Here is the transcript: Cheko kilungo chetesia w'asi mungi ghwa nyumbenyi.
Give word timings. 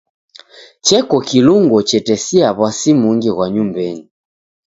Cheko 0.85 1.17
kilungo 1.29 1.77
chetesia 1.89 2.47
w'asi 2.59 2.91
mungi 3.01 3.29
ghwa 3.33 3.47
nyumbenyi. 3.53 4.05